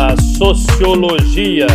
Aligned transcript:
da 0.00 0.16
Sociologia. 0.38 1.66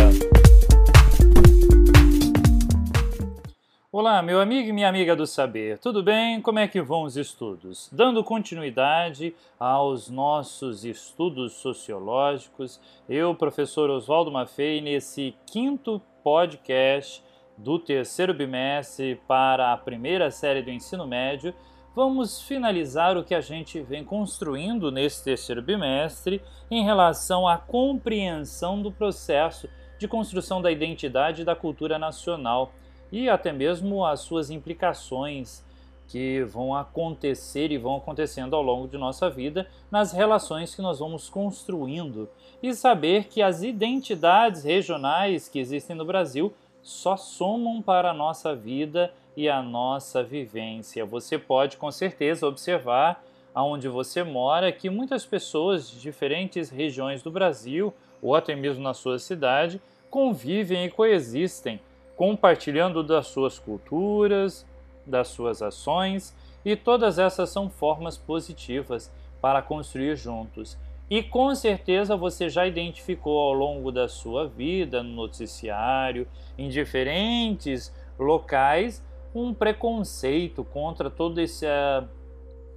Olá, 3.92 4.20
meu 4.20 4.40
amigo 4.40 4.68
e 4.68 4.72
minha 4.72 4.88
amiga 4.88 5.14
do 5.14 5.28
saber, 5.28 5.78
tudo 5.78 6.02
bem? 6.02 6.42
Como 6.42 6.58
é 6.58 6.66
que 6.66 6.82
vão 6.82 7.04
os 7.04 7.16
estudos? 7.16 7.88
Dando 7.92 8.24
continuidade 8.24 9.32
aos 9.60 10.10
nossos 10.10 10.84
estudos 10.84 11.52
sociológicos, 11.52 12.80
eu, 13.08 13.32
professor 13.32 13.90
Oswaldo 13.90 14.32
Maffei, 14.32 14.80
nesse 14.80 15.32
quinto 15.46 16.02
podcast 16.24 17.22
do 17.56 17.78
terceiro 17.78 18.34
bimestre 18.34 19.20
para 19.28 19.72
a 19.72 19.76
primeira 19.76 20.32
série 20.32 20.62
do 20.62 20.70
ensino 20.70 21.06
médio, 21.06 21.54
vamos 21.96 22.42
finalizar 22.42 23.16
o 23.16 23.24
que 23.24 23.34
a 23.34 23.40
gente 23.40 23.80
vem 23.80 24.04
construindo 24.04 24.92
nesse 24.92 25.24
terceiro 25.24 25.62
bimestre 25.62 26.42
em 26.70 26.84
relação 26.84 27.48
à 27.48 27.56
compreensão 27.56 28.82
do 28.82 28.92
processo 28.92 29.66
de 29.98 30.06
construção 30.06 30.60
da 30.60 30.70
identidade 30.70 31.40
e 31.40 31.44
da 31.44 31.56
cultura 31.56 31.98
nacional 31.98 32.70
e 33.10 33.30
até 33.30 33.50
mesmo 33.50 34.04
as 34.04 34.20
suas 34.20 34.50
implicações 34.50 35.64
que 36.06 36.44
vão 36.44 36.74
acontecer 36.74 37.72
e 37.72 37.78
vão 37.78 37.96
acontecendo 37.96 38.54
ao 38.54 38.62
longo 38.62 38.86
de 38.86 38.98
nossa 38.98 39.30
vida 39.30 39.66
nas 39.90 40.12
relações 40.12 40.74
que 40.74 40.82
nós 40.82 40.98
vamos 40.98 41.30
construindo. 41.30 42.28
E 42.62 42.74
saber 42.74 43.24
que 43.24 43.40
as 43.40 43.62
identidades 43.62 44.64
regionais 44.64 45.48
que 45.48 45.58
existem 45.58 45.96
no 45.96 46.04
Brasil 46.04 46.52
só 46.86 47.16
somam 47.16 47.82
para 47.82 48.12
a 48.12 48.14
nossa 48.14 48.54
vida 48.54 49.12
e 49.36 49.48
a 49.48 49.60
nossa 49.60 50.22
vivência. 50.22 51.04
Você 51.04 51.36
pode 51.36 51.76
com 51.76 51.90
certeza 51.90 52.46
observar 52.46 53.24
aonde 53.52 53.88
você 53.88 54.22
mora 54.22 54.70
que 54.70 54.88
muitas 54.88 55.26
pessoas 55.26 55.90
de 55.90 56.00
diferentes 56.00 56.70
regiões 56.70 57.24
do 57.24 57.30
Brasil 57.30 57.92
ou 58.22 58.36
até 58.36 58.54
mesmo 58.54 58.84
na 58.84 58.94
sua 58.94 59.18
cidade 59.18 59.82
convivem 60.08 60.84
e 60.84 60.90
coexistem, 60.90 61.80
compartilhando 62.14 63.02
das 63.02 63.26
suas 63.26 63.58
culturas, 63.58 64.64
das 65.04 65.26
suas 65.26 65.62
ações 65.62 66.36
e 66.64 66.76
todas 66.76 67.18
essas 67.18 67.50
são 67.50 67.68
formas 67.68 68.16
positivas 68.16 69.10
para 69.40 69.60
construir 69.60 70.14
juntos. 70.14 70.78
E 71.08 71.22
com 71.22 71.54
certeza 71.54 72.16
você 72.16 72.48
já 72.48 72.66
identificou 72.66 73.38
ao 73.38 73.52
longo 73.52 73.92
da 73.92 74.08
sua 74.08 74.48
vida, 74.48 75.02
no 75.02 75.10
noticiário, 75.10 76.26
em 76.58 76.68
diferentes 76.68 77.94
locais, 78.18 79.04
um 79.34 79.54
preconceito 79.54 80.64
contra 80.64 81.08
toda 81.08 81.42
essa 81.42 82.08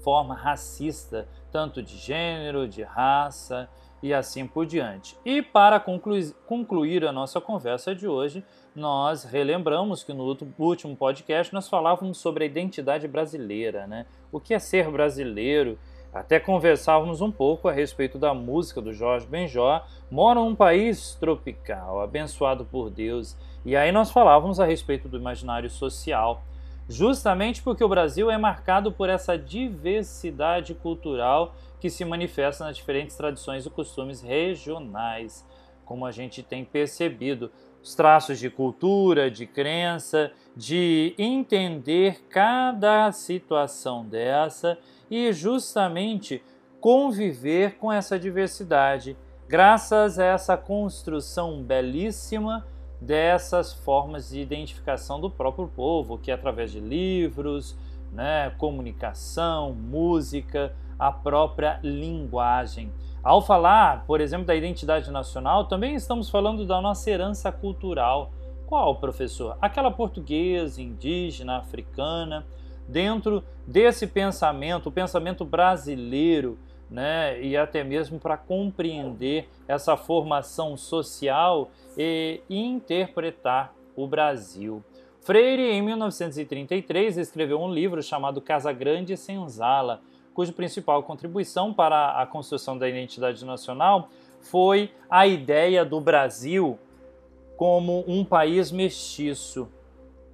forma 0.04 0.36
racista, 0.36 1.28
tanto 1.52 1.82
de 1.82 1.98
gênero, 1.98 2.68
de 2.68 2.84
raça 2.84 3.70
e 4.02 4.14
assim 4.14 4.46
por 4.46 4.66
diante. 4.66 5.18
E 5.26 5.42
para 5.42 5.80
concluir, 5.80 7.06
a 7.06 7.12
nossa 7.12 7.42
conversa 7.42 7.96
de 7.96 8.08
hoje, 8.08 8.44
nós 8.76 9.24
relembramos 9.24 10.04
que 10.04 10.14
no 10.14 10.38
último 10.58 10.96
podcast 10.96 11.54
nós 11.54 11.68
falávamos 11.68 12.18
sobre 12.18 12.44
a 12.44 12.48
identidade 12.48 13.08
brasileira, 13.08 13.88
né? 13.88 14.06
O 14.32 14.40
que 14.40 14.54
é 14.54 14.60
ser 14.60 14.90
brasileiro? 14.90 15.78
Até 16.14 16.40
conversávamos 16.40 17.22
um 17.22 17.32
pouco 17.32 17.68
a 17.68 17.72
respeito 17.72 18.18
da 18.18 18.34
música 18.34 18.82
do 18.82 18.92
Jorge 18.92 19.28
Benjó, 19.28 19.86
Mora 20.10 20.40
num 20.40 20.56
país 20.56 21.14
tropical, 21.20 22.02
abençoado 22.02 22.66
por 22.66 22.90
Deus. 22.90 23.38
E 23.64 23.76
aí 23.76 23.92
nós 23.92 24.10
falávamos 24.10 24.60
a 24.60 24.66
respeito 24.66 25.08
do 25.08 25.18
imaginário 25.18 25.70
social, 25.70 26.42
justamente 26.88 27.62
porque 27.62 27.84
o 27.84 27.90
Brasil 27.90 28.32
é 28.32 28.38
marcado 28.40 28.92
por 28.92 29.08
essa 29.08 29.38
diversidade 29.38 30.74
cultural 30.74 31.54
que 31.80 31.92
se 31.92 32.04
manifesta 32.04 32.64
nas 32.64 32.76
diferentes 32.76 33.16
tradições 33.16 33.68
e 33.68 33.70
costumes 33.70 34.24
regionais, 34.24 35.46
como 35.86 36.08
a 36.08 36.12
gente 36.12 36.42
tem 36.42 36.66
percebido 36.66 37.52
os 37.82 37.96
traços 37.96 38.40
de 38.40 38.50
cultura, 38.50 39.32
de 39.32 39.46
crença, 39.46 40.32
de 40.56 41.16
entender 41.18 42.22
cada 42.30 43.12
situação 43.12 44.06
dessa 44.06 44.78
e 45.10 45.32
justamente 45.32 46.44
conviver 46.80 47.78
com 47.78 47.92
essa 47.92 48.18
diversidade, 48.18 49.18
graças 49.48 50.20
a 50.20 50.26
essa 50.26 50.56
construção 50.56 51.62
belíssima 51.62 52.66
dessas 53.02 53.74
formas 53.74 54.30
de 54.30 54.42
identificação 54.42 55.20
do 55.20 55.30
próprio 55.30 55.68
povo, 55.68 56.18
que 56.18 56.32
é 56.32 56.34
através 56.34 56.72
de 56.72 56.80
livros, 56.80 57.78
né, 58.12 58.50
comunicação, 58.58 59.74
música, 59.74 60.76
a 60.98 61.12
própria 61.12 61.80
linguagem. 61.82 62.92
Ao 63.22 63.42
falar, 63.42 64.06
por 64.06 64.22
exemplo, 64.22 64.46
da 64.46 64.56
identidade 64.56 65.12
nacional, 65.12 65.66
também 65.66 65.94
estamos 65.94 66.30
falando 66.30 66.66
da 66.66 66.82
nossa 66.82 67.10
herança 67.10 67.52
cultural. 67.52 68.32
Qual, 68.66 68.96
professor? 68.96 69.58
Aquela 69.60 69.92
portuguesa, 69.92 70.82
indígena, 70.82 71.58
africana, 71.58 72.46
dentro 72.88 73.44
desse 73.68 74.08
pensamento, 74.08 74.88
o 74.88 74.92
pensamento 74.92 75.44
brasileiro, 75.44 76.58
né, 76.90 77.40
e 77.42 77.58
até 77.58 77.84
mesmo 77.84 78.20
para 78.20 78.38
compreender 78.38 79.48
essa 79.68 79.98
formação 79.98 80.78
social 80.78 81.70
e 81.98 82.42
interpretar 82.50 83.74
o 83.96 84.08
Brasil. 84.08 84.84
Freire, 85.22 85.62
em 85.62 85.82
1933, 85.82 87.18
escreveu 87.18 87.62
um 87.62 87.72
livro 87.72 88.02
chamado 88.02 88.42
Casa 88.42 88.72
Grande 88.72 89.14
e 89.14 89.18
Senzala, 89.18 90.02
cuja 90.40 90.54
principal 90.54 91.04
contribuição 91.04 91.74
para 91.74 92.12
a 92.12 92.26
construção 92.26 92.78
da 92.78 92.88
identidade 92.88 93.44
nacional 93.44 94.08
foi 94.40 94.90
a 95.10 95.28
ideia 95.28 95.84
do 95.84 96.00
Brasil 96.00 96.80
como 97.58 98.06
um 98.08 98.24
país 98.24 98.72
mestiço, 98.72 99.68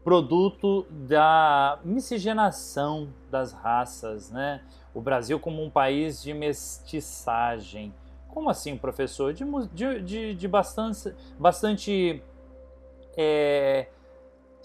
produto 0.04 0.86
da 0.92 1.80
miscigenação 1.84 3.10
das 3.32 3.52
raças, 3.52 4.30
né? 4.30 4.62
O 4.94 5.02
Brasil 5.02 5.40
como 5.40 5.64
um 5.64 5.72
país 5.72 6.22
de 6.22 6.36
mestiçagem. 6.36 7.92
Como 8.28 8.48
assim, 8.48 8.78
professor? 8.78 9.34
De, 9.34 9.44
de, 10.02 10.36
de 10.36 10.48
bastante, 10.48 11.16
bastante 11.40 12.22
é, 13.18 13.88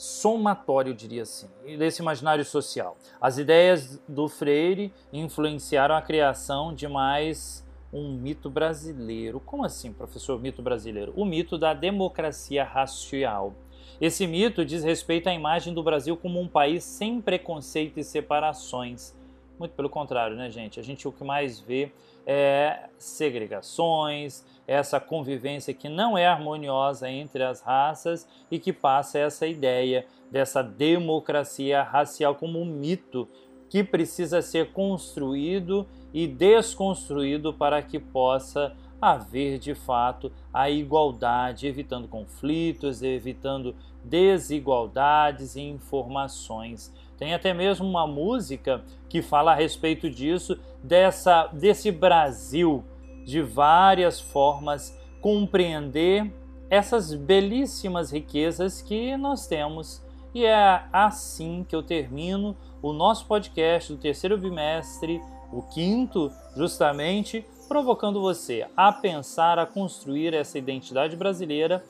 somatório, 0.00 0.94
diria 0.94 1.25
assim, 1.25 1.47
desse 1.78 2.00
imaginário 2.00 2.43
social. 2.43 2.97
As 3.21 3.37
ideias 3.37 4.03
do 4.09 4.31
Freire 4.31 4.94
influenciaram 5.12 5.94
a 5.94 6.00
criação 6.00 6.72
de 6.72 6.88
mais 6.88 7.62
um 7.93 8.10
mito 8.15 8.49
brasileiro. 8.49 9.41
Como 9.41 9.62
assim, 9.62 9.93
professor, 9.93 10.41
mito 10.41 10.62
brasileiro? 10.62 11.12
O 11.15 11.27
mito 11.27 11.59
da 11.59 11.75
democracia 11.75 12.65
racial. 12.65 13.55
Esse 14.00 14.27
mito 14.27 14.65
diz 14.65 14.83
respeito 14.83 15.28
à 15.28 15.34
imagem 15.34 15.75
do 15.75 15.83
Brasil 15.83 16.16
como 16.16 16.41
um 16.41 16.49
país 16.49 16.83
sem 16.83 17.21
preconceito 17.21 18.00
e 18.00 18.05
separações. 18.05 19.15
Muito 19.60 19.72
pelo 19.72 19.91
contrário, 19.91 20.34
né, 20.34 20.48
gente? 20.48 20.81
A 20.81 20.82
gente 20.82 21.06
o 21.06 21.12
que 21.12 21.22
mais 21.22 21.60
vê 21.60 21.93
é 22.26 22.88
segregações, 22.97 24.43
essa 24.66 24.98
convivência 24.98 25.75
que 25.75 25.87
não 25.87 26.16
é 26.16 26.26
harmoniosa 26.26 27.10
entre 27.10 27.43
as 27.43 27.60
raças 27.60 28.26
e 28.50 28.59
que 28.59 28.72
passa 28.72 29.19
essa 29.19 29.47
ideia 29.47 30.06
dessa 30.31 30.62
democracia 30.62 31.82
racial 31.82 32.34
como 32.37 32.59
um 32.59 32.65
mito 32.65 33.28
que 33.69 33.84
precisa 33.84 34.41
ser 34.41 34.72
construído 34.72 35.87
e 36.15 36.27
desconstruído 36.27 37.53
para 37.53 37.82
que 37.82 37.98
possa 37.98 38.75
haver 38.98 39.59
de 39.59 39.75
fato 39.75 40.32
a 40.54 40.71
igualdade, 40.71 41.66
evitando 41.66 42.09
conflitos, 42.09 43.03
evitando 43.03 43.77
desigualdades 44.03 45.54
e 45.54 45.60
informações. 45.60 46.91
Tem 47.20 47.34
até 47.34 47.53
mesmo 47.53 47.86
uma 47.86 48.06
música 48.06 48.82
que 49.06 49.20
fala 49.20 49.53
a 49.53 49.54
respeito 49.54 50.09
disso, 50.09 50.59
dessa 50.83 51.48
desse 51.53 51.92
Brasil 51.92 52.83
de 53.27 53.42
várias 53.42 54.18
formas 54.18 54.98
compreender 55.21 56.33
essas 56.71 57.12
belíssimas 57.12 58.10
riquezas 58.10 58.80
que 58.80 59.18
nós 59.18 59.47
temos. 59.47 60.03
E 60.33 60.47
é 60.47 60.83
assim 60.91 61.66
que 61.68 61.77
eu 61.77 61.83
termino 61.83 62.56
o 62.80 62.91
nosso 62.91 63.27
podcast 63.27 63.92
do 63.92 63.98
terceiro 63.98 64.39
bimestre, 64.39 65.21
o 65.53 65.60
quinto, 65.60 66.33
justamente 66.56 67.45
provocando 67.68 68.18
você 68.18 68.66
a 68.74 68.91
pensar, 68.91 69.59
a 69.59 69.66
construir 69.66 70.33
essa 70.33 70.56
identidade 70.56 71.16
brasileira 71.16 71.84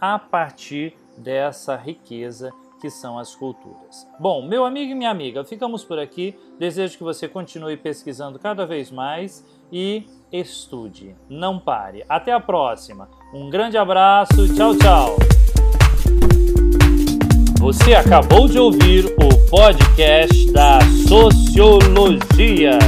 a 0.00 0.18
partir 0.18 0.96
dessa 1.16 1.76
riqueza 1.76 2.52
que 2.80 2.90
são 2.90 3.18
as 3.18 3.34
culturas. 3.34 4.06
Bom, 4.18 4.46
meu 4.46 4.64
amigo 4.64 4.92
e 4.92 4.94
minha 4.94 5.10
amiga, 5.10 5.44
ficamos 5.44 5.84
por 5.84 5.98
aqui. 5.98 6.38
Desejo 6.58 6.98
que 6.98 7.04
você 7.04 7.28
continue 7.28 7.76
pesquisando 7.76 8.38
cada 8.38 8.66
vez 8.66 8.90
mais 8.90 9.44
e 9.72 10.06
estude. 10.32 11.16
Não 11.28 11.58
pare. 11.58 12.04
Até 12.08 12.32
a 12.32 12.40
próxima. 12.40 13.08
Um 13.32 13.50
grande 13.50 13.76
abraço. 13.78 14.54
Tchau, 14.54 14.76
tchau. 14.76 15.16
Você 17.58 17.94
acabou 17.94 18.46
de 18.46 18.58
ouvir 18.58 19.06
o 19.06 19.50
podcast 19.50 20.52
da 20.52 20.78
Sociologia. 21.08 22.78